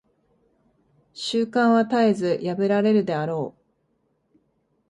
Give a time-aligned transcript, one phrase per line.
[1.13, 4.31] 習慣は絶えず破られるであろう。